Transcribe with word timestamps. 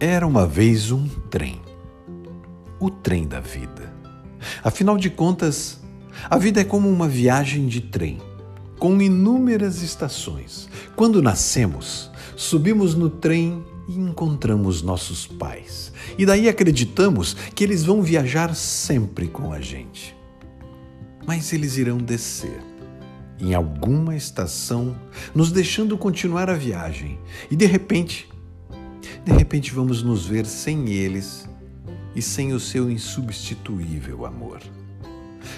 Era 0.00 0.24
uma 0.24 0.46
vez 0.46 0.92
um 0.92 1.08
trem. 1.28 1.60
O 2.78 2.88
trem 2.88 3.26
da 3.26 3.40
vida. 3.40 3.92
Afinal 4.62 4.96
de 4.96 5.10
contas, 5.10 5.80
a 6.30 6.38
vida 6.38 6.60
é 6.60 6.64
como 6.64 6.88
uma 6.88 7.08
viagem 7.08 7.66
de 7.66 7.80
trem, 7.80 8.18
com 8.78 9.02
inúmeras 9.02 9.82
estações. 9.82 10.68
Quando 10.94 11.20
nascemos, 11.20 12.12
subimos 12.36 12.94
no 12.94 13.10
trem 13.10 13.64
e 13.88 13.98
encontramos 13.98 14.82
nossos 14.82 15.26
pais. 15.26 15.92
E 16.16 16.24
daí 16.24 16.48
acreditamos 16.48 17.34
que 17.52 17.64
eles 17.64 17.82
vão 17.82 18.00
viajar 18.00 18.54
sempre 18.54 19.26
com 19.26 19.52
a 19.52 19.60
gente. 19.60 20.14
Mas 21.26 21.52
eles 21.52 21.76
irão 21.76 21.98
descer 21.98 22.62
em 23.40 23.52
alguma 23.52 24.14
estação, 24.14 24.96
nos 25.34 25.50
deixando 25.50 25.98
continuar 25.98 26.48
a 26.48 26.54
viagem. 26.54 27.18
E 27.50 27.56
de 27.56 27.66
repente, 27.66 28.28
de 29.28 29.34
repente 29.34 29.74
vamos 29.74 30.02
nos 30.02 30.24
ver 30.24 30.46
sem 30.46 30.88
eles 30.88 31.46
e 32.16 32.22
sem 32.22 32.54
o 32.54 32.58
seu 32.58 32.90
insubstituível 32.90 34.24
amor. 34.24 34.62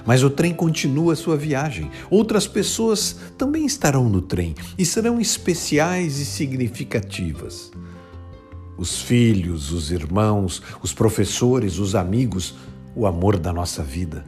Mas 0.05 0.25
o 0.25 0.31
trem 0.31 0.53
continua 0.53 1.15
sua 1.15 1.37
viagem. 1.37 1.89
Outras 2.11 2.49
pessoas 2.49 3.17
também 3.39 3.65
estarão 3.65 4.09
no 4.09 4.21
trem 4.21 4.57
e 4.77 4.85
serão 4.85 5.21
especiais 5.21 6.19
e 6.19 6.25
significativas. 6.25 7.71
Os 8.77 9.01
filhos, 9.01 9.71
os 9.71 9.93
irmãos, 9.93 10.61
os 10.83 10.93
professores, 10.93 11.79
os 11.79 11.95
amigos, 11.95 12.57
o 12.97 13.07
amor 13.07 13.39
da 13.39 13.53
nossa 13.53 13.85
vida. 13.85 14.25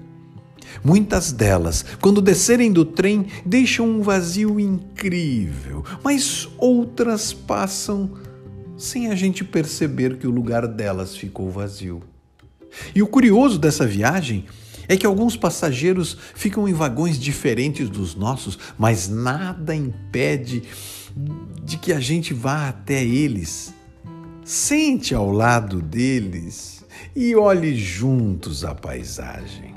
Muitas 0.84 1.32
delas, 1.32 1.84
quando 2.00 2.22
descerem 2.22 2.72
do 2.72 2.84
trem, 2.84 3.26
deixam 3.44 3.88
um 3.88 4.02
vazio 4.02 4.60
incrível, 4.60 5.84
mas 6.04 6.48
outras 6.58 7.32
passam 7.32 8.12
sem 8.76 9.08
a 9.08 9.14
gente 9.14 9.44
perceber 9.44 10.18
que 10.18 10.26
o 10.26 10.30
lugar 10.30 10.66
delas 10.66 11.16
ficou 11.16 11.50
vazio. 11.50 12.02
E 12.94 13.02
o 13.02 13.06
curioso 13.06 13.58
dessa 13.58 13.86
viagem 13.86 14.46
é 14.88 14.96
que 14.96 15.06
alguns 15.06 15.36
passageiros 15.36 16.16
ficam 16.34 16.68
em 16.68 16.72
vagões 16.72 17.18
diferentes 17.18 17.88
dos 17.88 18.14
nossos, 18.14 18.58
mas 18.78 19.08
nada 19.08 19.74
impede 19.74 20.62
de 21.62 21.76
que 21.76 21.92
a 21.92 22.00
gente 22.00 22.34
vá 22.34 22.68
até 22.68 23.04
eles, 23.04 23.72
sente 24.44 25.14
ao 25.14 25.30
lado 25.30 25.80
deles 25.80 26.84
e 27.14 27.34
olhe 27.36 27.76
juntos 27.76 28.64
a 28.64 28.74
paisagem. 28.74 29.72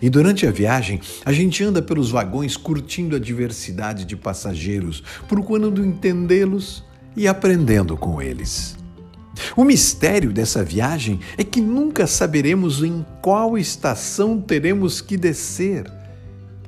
E 0.00 0.08
durante 0.08 0.46
a 0.46 0.50
viagem, 0.50 1.00
a 1.24 1.32
gente 1.32 1.62
anda 1.62 1.82
pelos 1.82 2.10
vagões 2.10 2.56
curtindo 2.56 3.16
a 3.16 3.18
diversidade 3.18 4.06
de 4.06 4.16
passageiros, 4.16 5.02
procurando 5.28 5.84
entendê-los 5.84 6.82
e 7.16 7.28
aprendendo 7.28 7.96
com 7.96 8.20
eles. 8.20 8.76
O 9.56 9.64
mistério 9.64 10.32
dessa 10.32 10.64
viagem 10.64 11.20
é 11.36 11.44
que 11.44 11.60
nunca 11.60 12.06
saberemos 12.06 12.82
em 12.82 13.04
qual 13.20 13.58
estação 13.58 14.40
teremos 14.40 15.00
que 15.00 15.16
descer, 15.16 15.90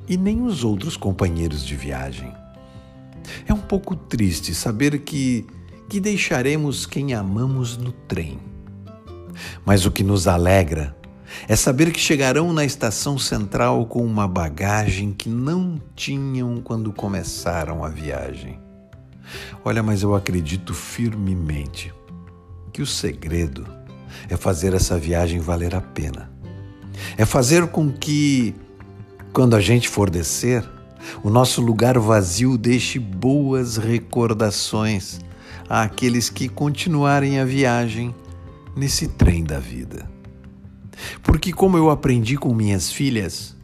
e 0.07 0.17
nem 0.17 0.41
os 0.41 0.63
outros 0.63 0.95
companheiros 0.95 1.65
de 1.65 1.75
viagem. 1.75 2.31
É 3.45 3.53
um 3.53 3.59
pouco 3.59 3.95
triste 3.95 4.53
saber 4.53 4.99
que, 4.99 5.45
que 5.89 5.99
deixaremos 5.99 6.85
quem 6.85 7.13
amamos 7.13 7.77
no 7.77 7.91
trem. 7.91 8.39
Mas 9.65 9.85
o 9.85 9.91
que 9.91 10.03
nos 10.03 10.27
alegra 10.27 10.95
é 11.47 11.55
saber 11.55 11.91
que 11.91 11.99
chegarão 11.99 12.53
na 12.53 12.63
estação 12.63 13.17
central 13.17 13.85
com 13.85 14.05
uma 14.05 14.27
bagagem 14.27 15.11
que 15.11 15.29
não 15.29 15.81
tinham 15.95 16.61
quando 16.61 16.91
começaram 16.93 17.83
a 17.83 17.89
viagem. 17.89 18.66
Olha, 19.63 19.83
mas 19.83 20.03
eu 20.03 20.15
acredito 20.15 20.73
firmemente 20.73 21.93
que 22.71 22.81
o 22.81 22.85
segredo 22.85 23.67
é 24.29 24.37
fazer 24.37 24.73
essa 24.73 24.97
viagem 24.97 25.39
valer 25.39 25.75
a 25.75 25.81
pena. 25.81 26.31
É 27.17 27.25
fazer 27.25 27.67
com 27.67 27.91
que, 27.91 28.55
quando 29.33 29.55
a 29.55 29.61
gente 29.61 29.89
for 29.89 30.09
descer, 30.09 30.67
o 31.23 31.29
nosso 31.29 31.61
lugar 31.61 31.97
vazio 31.99 32.57
deixe 32.57 32.99
boas 32.99 33.77
recordações 33.77 35.19
àqueles 35.69 36.29
que 36.29 36.49
continuarem 36.49 37.39
a 37.39 37.45
viagem 37.45 38.13
nesse 38.75 39.07
trem 39.07 39.43
da 39.43 39.59
vida. 39.59 40.09
Porque, 41.21 41.53
como 41.53 41.77
eu 41.77 41.89
aprendi 41.89 42.37
com 42.37 42.53
minhas 42.53 42.91
filhas, 42.91 43.55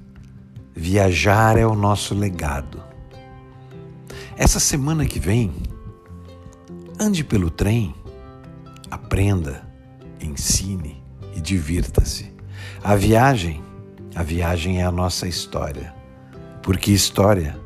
viajar 0.75 1.57
é 1.57 1.65
o 1.65 1.75
nosso 1.75 2.13
legado. 2.13 2.92
Essa 4.35 4.59
semana 4.59 5.05
que 5.05 5.19
vem, 5.19 5.53
ande 6.99 7.23
pelo 7.23 7.49
trem, 7.49 7.94
aprenda, 8.89 9.67
ensine 10.19 11.03
e 11.35 11.41
divirta-se. 11.41 12.33
A 12.83 12.95
viagem, 12.95 13.63
a 14.16 14.23
viagem 14.23 14.81
é 14.81 14.83
a 14.83 14.91
nossa 14.91 15.27
história. 15.27 15.94
Porque 16.63 16.91
história, 16.91 17.59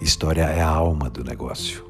história 0.00 0.42
é 0.42 0.60
a 0.60 0.68
alma 0.68 1.10
do 1.10 1.22
negócio. 1.22 1.84